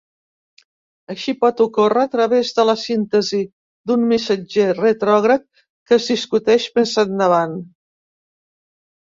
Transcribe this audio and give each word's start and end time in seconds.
Això 1.13 1.33
pot 1.43 1.59
ocórrer 1.65 2.05
a 2.07 2.09
través 2.15 2.49
de 2.59 2.65
la 2.69 2.75
síntesi 2.85 3.41
d'un 3.91 4.07
missatger 4.13 4.67
retrògrad, 4.81 5.47
que 5.91 6.01
es 6.01 6.11
discuteix 6.15 6.67
més 6.81 6.97
endavant. 7.07 7.59